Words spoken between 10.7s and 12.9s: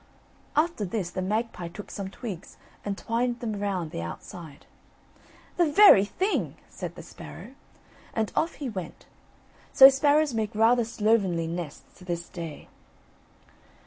slovenly nests to this day.